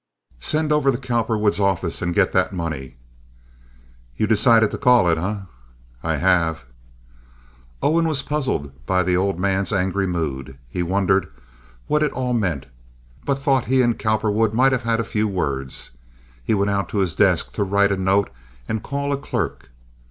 "Send 0.39 0.73
over 0.73 0.91
to 0.91 0.97
Cowperwood's 0.97 1.59
office 1.59 2.01
and 2.01 2.15
get 2.15 2.31
that 2.31 2.51
money." 2.51 2.97
"You 4.17 4.25
decided 4.25 4.71
to 4.71 4.79
call 4.79 5.07
it, 5.07 5.19
eh?" 5.19 5.41
"I 6.01 6.15
have." 6.15 6.65
Owen 7.83 8.07
was 8.07 8.23
puzzled 8.23 8.71
by 8.87 9.03
the 9.03 9.15
old 9.15 9.37
man's 9.39 9.71
angry 9.71 10.07
mood. 10.07 10.57
He 10.67 10.81
wondered 10.81 11.31
what 11.85 12.01
it 12.01 12.11
all 12.13 12.33
meant, 12.33 12.65
but 13.25 13.37
thought 13.37 13.65
he 13.65 13.83
and 13.83 13.99
Cowperwood 13.99 14.55
might 14.55 14.71
have 14.71 14.81
had 14.81 14.99
a 14.99 15.03
few 15.03 15.27
words. 15.27 15.91
He 16.43 16.55
went 16.55 16.71
out 16.71 16.89
to 16.89 16.97
his 16.97 17.13
desk 17.13 17.51
to 17.53 17.63
write 17.63 17.91
a 17.91 17.95
note 17.95 18.31
and 18.67 18.81
call 18.81 19.13
a 19.13 19.17
clerk. 19.17 19.69